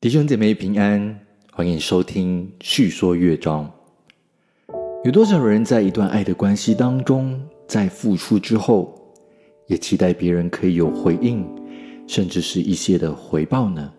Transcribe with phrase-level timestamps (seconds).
[0.00, 1.18] 弟兄姐妹平安，
[1.50, 3.68] 欢迎收听叙说乐章。
[5.02, 7.36] 有多少人在一段爱的关系当中，
[7.66, 8.96] 在付出之后，
[9.66, 11.44] 也期待别人可以有回应，
[12.06, 13.92] 甚至是一些的回报呢？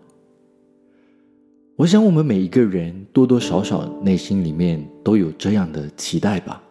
[1.76, 6.62] 我想，我们每一个人多多少少内心里面都有这样的期待吧。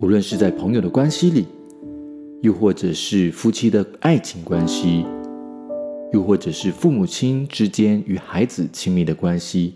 [0.00, 1.46] 无论是在朋友的关系里，
[2.42, 5.06] 又或者是夫妻的爱情关系。
[6.12, 9.74] 又或者是父母亲之间与孩子亲密的关系，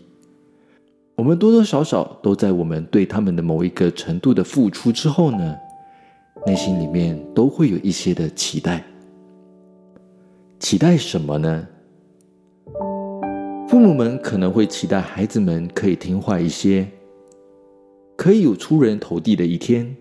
[1.16, 5.56] 我们多多少少都在我们对他们的某一个程度的付出之后呢，
[6.46, 8.84] 内心里面都会有一些的期待。
[10.58, 11.68] 期待什么呢？
[13.68, 16.86] 父母们可能会期待孩子们可以听话一些，
[18.16, 19.94] 可以有出人头地的一天，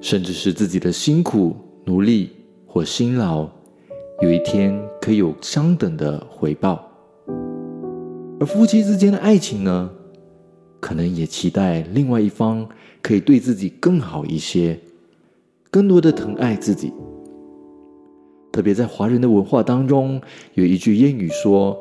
[0.00, 2.30] 甚至是自己的辛苦努力
[2.66, 3.48] 或辛劳。
[4.22, 6.86] 有一天可以有相等的回报，
[8.38, 9.90] 而夫妻之间的爱情呢，
[10.78, 12.68] 可能也期待另外一方
[13.00, 14.78] 可以对自己更好一些，
[15.70, 16.92] 更多的疼爱自己。
[18.52, 20.20] 特别在华人的文化当中，
[20.54, 21.78] 有一句谚语说：“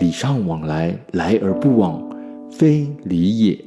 [0.00, 2.02] 礼尚往来，来而不往，
[2.50, 3.64] 非礼也。”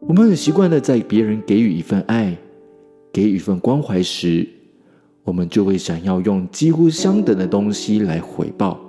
[0.00, 2.34] 我们很习惯的在别人给予一份爱、
[3.12, 4.48] 给予一份关怀时。
[5.28, 8.80] 我们就会想要用几乎相等的东西来回报，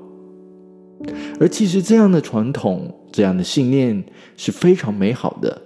[1.37, 4.01] 而其实这样的传统、这样的信念
[4.37, 5.61] 是非常美好的。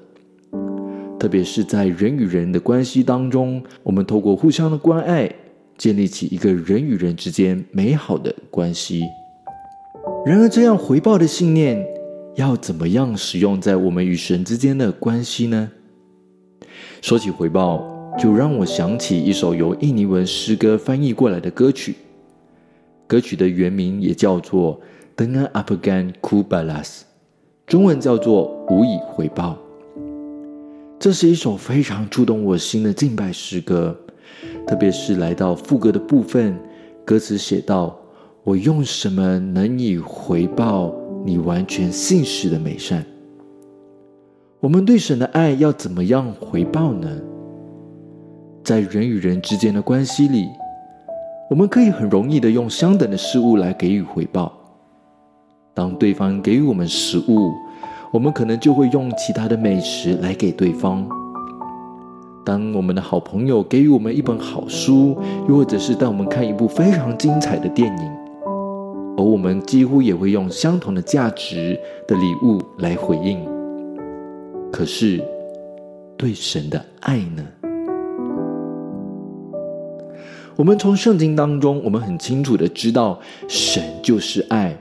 [1.20, 5.32] 特别是在人与人的关系当中，我们透过互相的关爱，
[5.78, 9.04] 建立起一个人与人之间美好的关系。
[10.26, 11.86] 然而，这样回报的信念
[12.36, 15.70] 要怎么样使用在我们与神之间的关系呢？
[17.00, 17.93] 说起回报。
[18.18, 21.96] 就让我想起一首由印尼文诗歌翻译过来的歌曲，
[23.08, 24.80] 歌曲的原名也叫做
[25.22, 26.86] 《Dengan Apagan Kubalas》，
[27.66, 29.58] 中文叫做“无以回报”。
[31.00, 33.98] 这是一首非常触动我心的敬拜诗歌，
[34.68, 36.58] 特别是来到副歌的部分，
[37.04, 38.00] 歌词写道
[38.46, 40.94] ：“我用什么能以回报
[41.26, 43.04] 你完全信实的美善？”
[44.62, 47.10] 我们对神的爱要怎么样回报呢？
[48.64, 50.48] 在人与人之间的关系里，
[51.50, 54.54] 我们可以很容易的用相等的事物来给予回报。
[55.74, 57.52] 当对方给予我们食物，
[58.14, 61.06] 我们可能就会用其他的美食来给对方。
[62.46, 65.18] 当我们的好朋友给予我们一本好书，
[65.50, 68.12] 又或者是带我们看一部非常精彩的电影，
[69.18, 73.46] 而我们几乎也会用相同的价值的礼物来回应。
[74.72, 75.22] 可是，
[76.16, 77.44] 对神的爱呢？
[80.56, 84.78] 我们从圣经当中，我们很清楚的知道，神就是爱。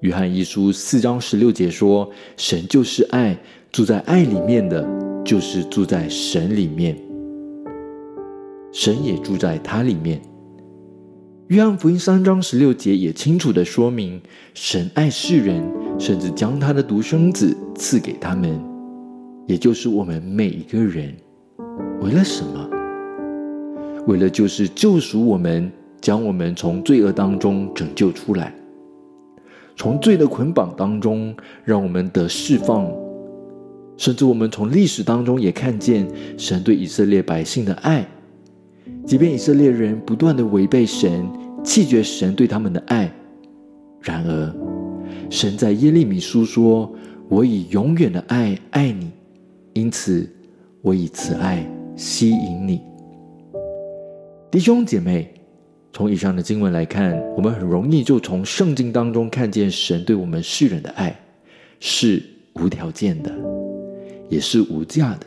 [0.00, 3.36] 约翰一书四章十六节说：“神就是爱，
[3.72, 4.86] 住在爱里面的，
[5.24, 6.96] 就是住在神里面，
[8.72, 10.20] 神也住在他里面。”
[11.48, 14.20] 约翰福音三章十六节也清楚的说明，
[14.54, 15.62] 神爱世人，
[15.98, 18.62] 甚至将他的独生子赐给他们，
[19.46, 21.14] 也就是我们每一个人。
[22.00, 22.79] 为了什么？
[24.06, 28.54] 为了就是救赎我们，将我们从罪恶当中拯救出来，
[29.76, 31.34] 从罪的捆绑当中
[31.64, 32.90] 让我们得释放，
[33.96, 38.06] 甚至我们从历史当中也看见神对以色列百姓的爱，
[39.04, 41.28] 即便以色列人不断的违背神，
[41.62, 43.12] 弃绝神对他们的爱，
[44.00, 44.54] 然而
[45.28, 46.90] 神在耶利米书说
[47.28, 49.10] ：“我以永远的爱爱你，
[49.74, 50.28] 因此
[50.82, 52.80] 我以慈爱吸引你。”
[54.50, 55.32] 弟兄姐妹，
[55.92, 61.16] 从以上的经文来看，我们很容易就从圣经当中看见神对我们世人的爱
[61.78, 62.20] 是
[62.54, 63.32] 无条件的，
[64.28, 65.26] 也是无价的。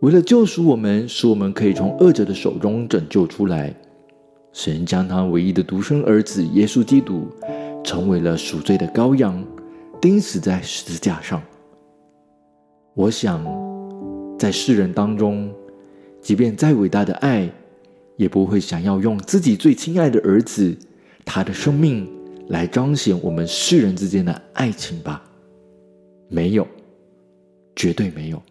[0.00, 3.74] 为了救赎我们，使我们可以从恶者的手中拯救出来，
[4.50, 7.28] 神将他唯一的独生儿子耶稣基督
[7.84, 9.44] 成为了赎罪的羔羊，
[10.00, 11.42] 钉死在十字架上。
[12.94, 13.44] 我想，
[14.38, 15.52] 在世人当中，
[16.22, 17.46] 即便再伟大的爱，
[18.20, 20.76] 也不会想要用自己最亲爱的儿子，
[21.24, 22.06] 他的生命
[22.48, 25.22] 来彰显我们世人之间的爱情吧？
[26.28, 26.68] 没有，
[27.74, 28.42] 绝对没有。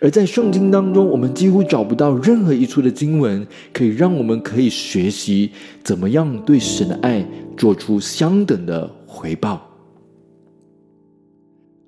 [0.00, 5.50] 而在圣经当中，我们几乎找不到任何一处的经文，可以让我们可以学习
[5.82, 9.66] 怎么样对神的爱做出相等的回报。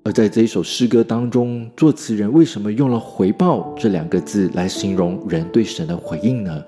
[0.09, 6.63] 而在这一首诗歌当中，作词人为什么用了“回报”这两个字来形容人对神的回应呢？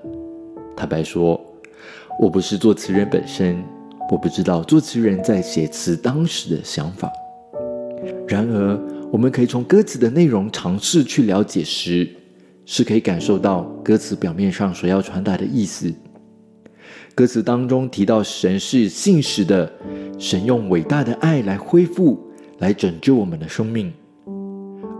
[0.76, 1.44] 坦白说，
[2.20, 3.60] 我不是作词人本身，
[4.12, 7.10] 我不知道作词人在写词当时的想法。
[8.28, 8.80] 然而，
[9.10, 12.08] 我们可以从歌词的内容尝试去了解时，
[12.64, 15.92] 是可以感受到歌词表面上所要传达的意思。
[17.16, 19.68] 歌词当中提到神是信实的，
[20.16, 22.24] 神用伟大的爱来恢复、
[22.62, 23.92] 来拯救我们的生命，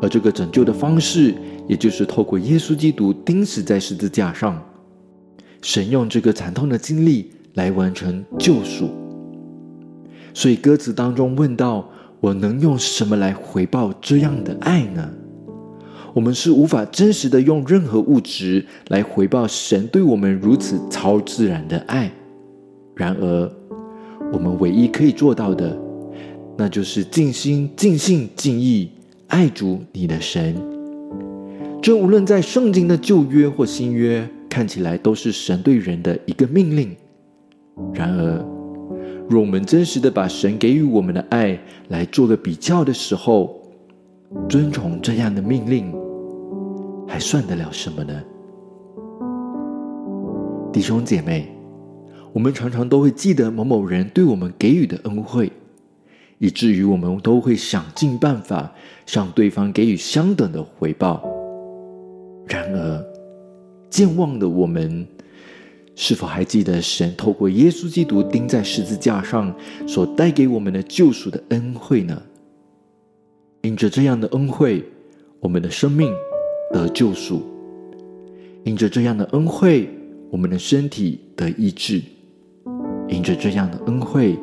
[0.02, 1.32] 而这个拯救的方式，
[1.68, 4.60] 也就是透过耶稣基督钉死在十字架上，
[5.62, 8.90] 神用这个惨痛的经历来完成救赎。
[10.34, 11.88] 所以歌词当中问到
[12.18, 15.08] ：“我能用什么来回报这样的爱呢？”
[16.14, 22.10] 我们是无法真实的用任何物质来回报神对我们如此超自然的爱。
[22.96, 23.52] 然而，
[24.32, 25.78] 我们唯一可以做到的，
[26.62, 28.88] 那就是尽心、尽性、尽意
[29.26, 30.54] 爱主你的神。
[31.82, 36.94] 这无论在圣经的旧约或新约，看起来都是神对人的一个命令。
[37.92, 38.38] 然而，
[39.28, 43.60] 若我们真实的把神给予我们的爱来做个比较的时候，
[44.48, 45.92] 遵从这样的命令，
[47.08, 48.22] 还算得了什么呢？
[50.72, 51.48] 弟兄姐妹，
[52.32, 55.50] 我们常常都会记得某某人对我们给予的恩惠，
[56.42, 58.68] 以至于我们都会想尽办法
[59.06, 61.22] 向对方给予相等的回报。
[62.48, 63.06] 然而，
[63.88, 65.06] 健忘的我们，
[65.94, 69.54] 是否还记得神透过耶稣基督钉在十字架上
[69.86, 72.20] 所带给我们的救赎的恩惠呢？
[73.60, 74.84] 因着这样的恩惠，
[75.38, 76.12] 我们的生命
[76.72, 77.36] 得救赎；
[78.64, 79.88] 因着这样的恩惠，
[80.28, 82.00] 我们的身体得医治；
[83.08, 84.36] 因着这样的恩惠，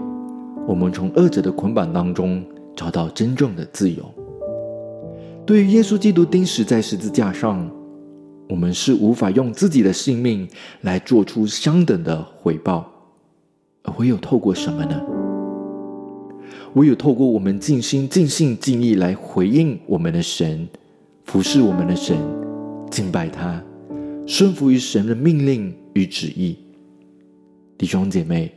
[0.69, 2.45] 我们从恶者的捆绑当中
[2.75, 4.05] 找到真正的自由。
[5.43, 7.67] 对于耶稣基督钉死在十字架上，
[8.47, 10.47] 我们是无法用自己的性命
[10.81, 12.87] 来做出相等的回报，
[13.81, 15.01] 而唯有透过什么呢？
[16.75, 20.67] 唯有透过我们尽心、尽性、尽意来回应我们的神，
[21.25, 22.15] 服侍我们的神，
[22.91, 23.59] 敬拜他，
[24.27, 26.55] 顺服于神的命令与旨意。
[27.75, 28.53] 弟兄姐妹，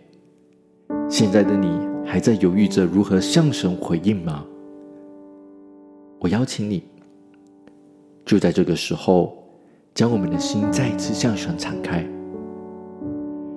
[1.09, 1.69] 现在的你
[2.05, 4.45] 还在犹豫着如何向神回应吗？
[6.21, 6.83] 我邀请你，
[8.25, 9.37] 就在这个时候，
[9.95, 12.07] 将我们的心再一次向神敞开。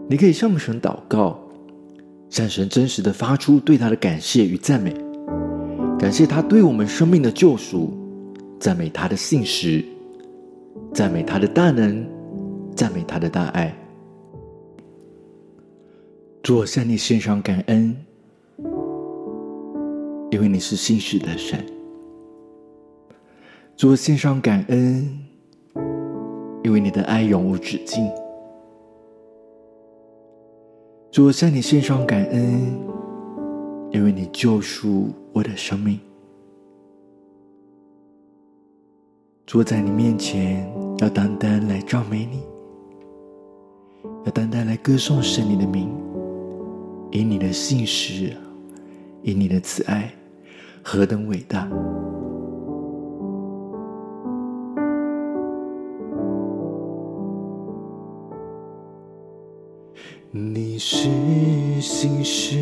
[0.08, 1.40] 你可以向神祷告。
[2.28, 4.92] 向神真实的发出对他的感谢与赞美，
[5.98, 7.94] 感谢他对我们生命的救赎，
[8.60, 9.86] 赞美他的信实，
[10.92, 12.04] 赞美他的大能，
[12.76, 13.74] 赞美他的大爱。
[16.42, 17.96] 主，我向你献上感恩，
[20.32, 21.64] 因为你是信实的神。
[23.78, 25.20] 主，我献上感恩，
[26.64, 28.10] 因为你的爱永无止境。
[31.12, 32.78] 主，我向你献上感恩，
[33.92, 36.00] 因为你救赎我的生命。
[39.46, 40.68] 坐在你面前，
[40.98, 42.42] 要单单来赞美你，
[44.26, 45.90] 要单单来歌颂神你的名，
[47.12, 48.36] 以你的信实，
[49.28, 50.14] 以你的慈爱，
[50.84, 51.68] 何等伟大！
[60.30, 61.10] 你是
[61.82, 62.56] 心事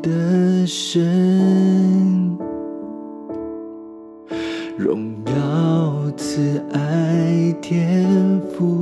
[0.00, 2.38] 的神，
[4.78, 8.79] 荣耀慈爱天赋，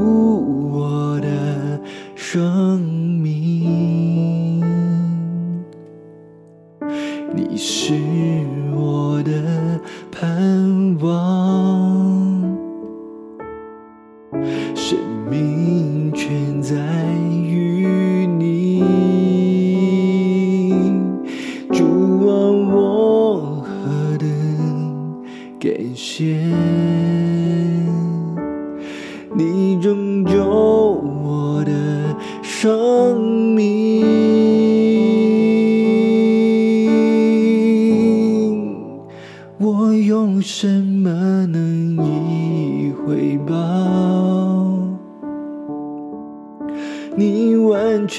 [0.00, 1.80] 我的
[2.14, 3.19] 生命。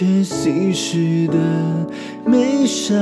[0.02, 1.38] 完全心事的
[2.26, 2.98] 美善？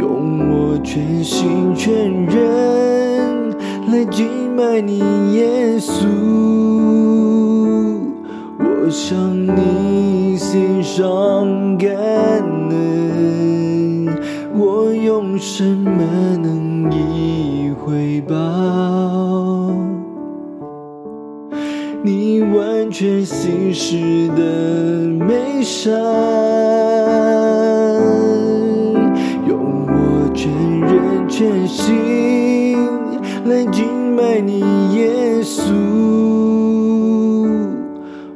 [0.00, 3.52] 用我全心全人
[3.92, 4.98] 来敬拜你，
[5.34, 6.08] 耶稣。
[8.58, 11.88] 我向你献上感
[12.70, 14.08] 恩。
[14.58, 16.02] 我用什么
[16.42, 18.34] 能以回报
[22.06, 24.44] 你完全心事的
[25.26, 25.92] 美善？
[29.48, 30.48] 用我全
[30.82, 32.76] 人全心
[33.46, 34.60] 来敬拜你，
[34.94, 35.72] 耶稣。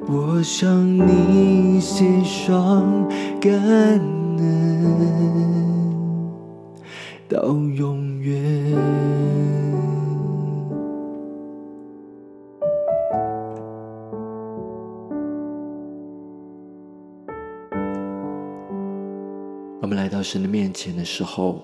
[0.08, 3.08] 我向你献上
[3.40, 4.00] 感恩。
[7.28, 9.19] 到永远。
[19.90, 21.60] 我们来到神的面前的时候，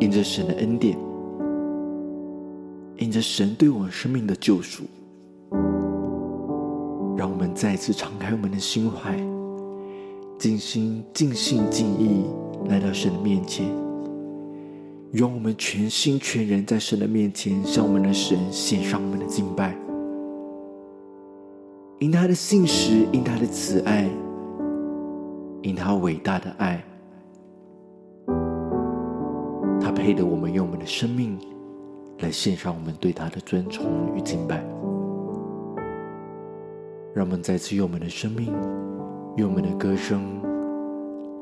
[0.00, 0.98] 因着神的恩典，
[2.96, 4.82] 因着神对我们生命的救赎，
[7.16, 9.16] 让我们再次敞开我们的心怀，
[10.36, 12.24] 尽心、尽心、尽意。
[12.68, 13.64] 来到神的面前，
[15.12, 19.72] 用我们全心全人在神的面前向我们的神献上我们的敬拜，
[22.00, 24.10] 因他的信实，因他的慈爱，
[25.66, 26.80] 因他伟大的爱，
[29.80, 31.36] 他配得我们用我们的生命
[32.20, 34.64] 来献上我们对他的尊崇与敬拜。
[37.12, 38.54] 让我们再次用我们的生命，
[39.36, 40.22] 用我们的歌声。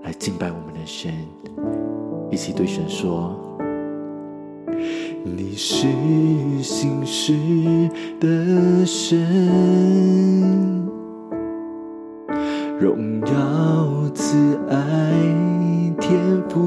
[0.05, 1.13] 来敬拜我们的神，
[2.31, 3.39] 一起对神说
[5.23, 5.87] ：“你是
[6.63, 7.35] 心事
[8.21, 9.19] 的神，
[12.79, 14.77] 荣耀慈爱
[16.01, 16.59] 天赋，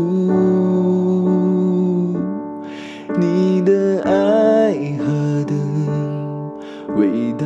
[3.20, 5.58] 你的爱何等
[6.96, 7.46] 伟大，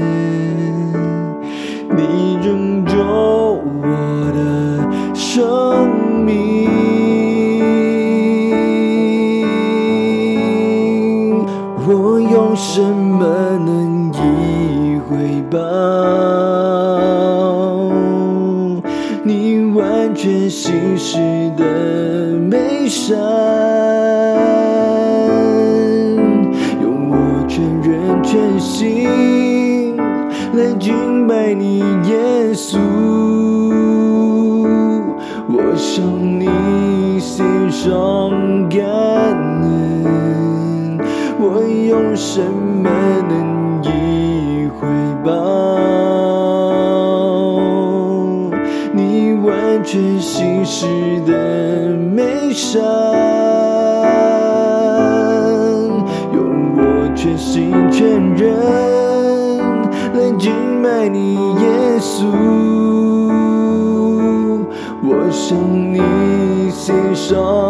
[35.71, 36.03] 爱上
[36.37, 36.49] 你
[37.17, 37.87] 心上
[38.67, 38.81] 感
[39.61, 40.99] 恩，
[41.39, 42.89] 我用什么
[43.29, 44.85] 能以回
[45.23, 45.29] 报
[48.91, 50.85] 你完全心事
[51.25, 53.10] 的美善？
[67.31, 67.60] 献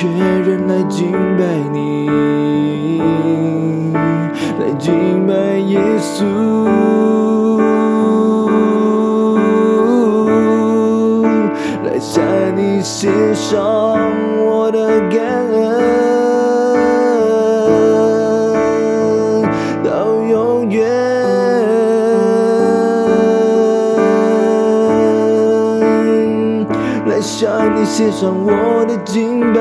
[0.00, 1.67] 却仍来敬拜
[27.28, 29.60] 向你献上我的敬拜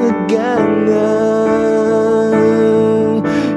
[0.00, 0.38] 和感
[0.86, 0.92] 恩，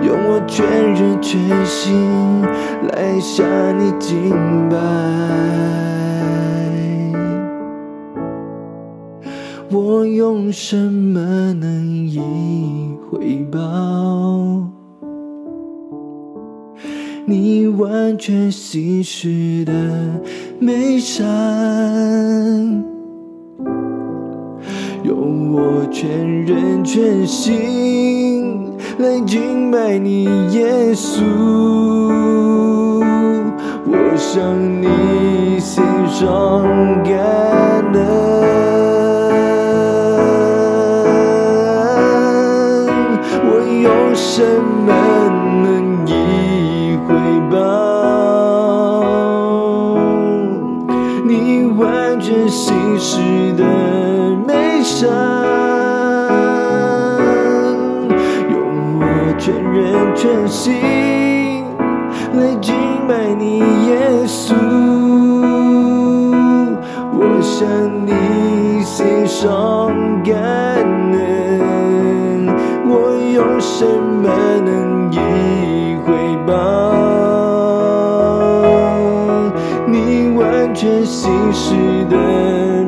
[0.02, 2.42] 用我全人全心
[2.92, 3.46] 来向
[3.78, 4.34] 你敬
[4.68, 4.76] 拜。
[9.70, 13.60] 我用什么能以回报
[17.78, 19.72] 完全心事的
[20.60, 21.24] 美善？
[25.04, 26.10] 用我全
[26.46, 31.22] 人全心来敬拜你，耶稣。
[33.90, 34.42] 我向
[34.82, 36.64] 你献上
[37.04, 37.14] 感
[37.94, 38.02] 恩，
[43.46, 43.50] 我
[43.84, 44.42] 用什
[44.86, 44.92] 么
[59.48, 60.76] 全人全心
[62.34, 62.76] 来敬
[63.08, 64.54] 拜你，耶稣。
[67.14, 67.66] 我向
[68.06, 68.12] 你
[68.84, 69.88] 献上
[70.22, 70.36] 感
[71.14, 72.46] 恩，
[72.90, 72.92] 我
[73.34, 74.28] 用什么
[74.66, 75.16] 能以
[76.06, 76.12] 回
[76.46, 76.52] 报
[79.88, 81.74] 你完全心事
[82.10, 82.18] 的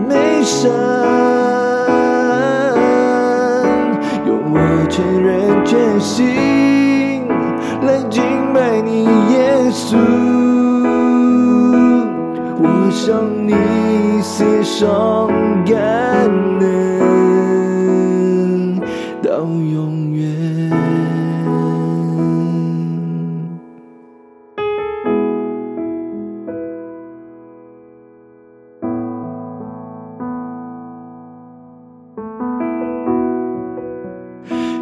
[0.09, 0.69] 美善？
[4.27, 6.37] 用我全人全心
[13.09, 13.55] 向你
[14.21, 15.27] 献上
[15.65, 15.75] 感
[16.59, 16.69] 恩，
[19.23, 20.69] 到永远。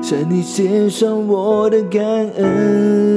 [0.01, 2.01] 向你献上我的感
[2.35, 3.16] 恩，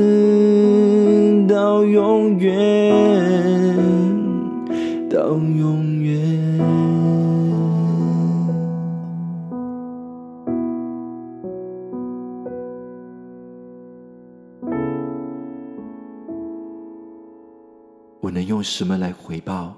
[18.30, 19.74] 我能用什么来回报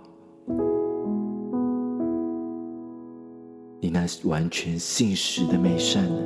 [3.81, 6.21] 你那完全信实的美善呢？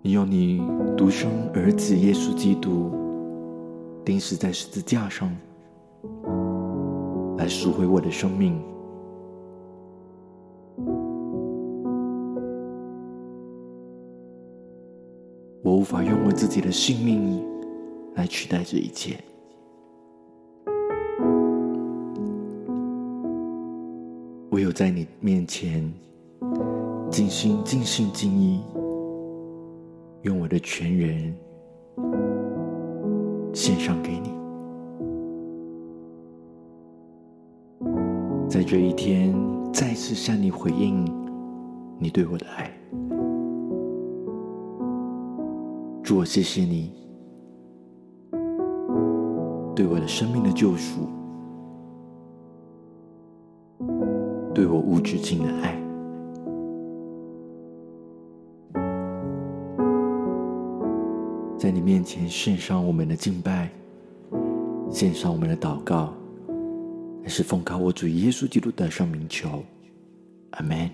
[0.00, 0.62] 你用你
[0.96, 2.90] 独生儿子耶稣基督
[4.02, 5.30] 钉死在十字架上，
[7.36, 8.58] 来赎回我的生命。
[15.62, 17.44] 我无法用我自己的性命
[18.14, 19.16] 来取代这一切。
[24.50, 25.92] 唯有在你面前
[27.10, 28.62] 尽心、尽心、尽意，
[30.22, 31.34] 用我的全人
[33.52, 34.32] 献上给你。
[38.48, 39.34] 在这一天，
[39.72, 41.04] 再次向你回应
[41.98, 42.70] 你对我的爱。
[46.04, 46.92] 主，我谢谢你
[49.74, 51.08] 对我的生命的救赎，
[54.54, 55.80] 对我无止境的爱。
[61.58, 63.68] 在你面前献上我们的敬拜，
[64.90, 66.12] 献上我们的祷告，
[67.22, 69.64] 乃是奉靠我主耶稣基督的圣名求，
[70.50, 70.88] 阿门。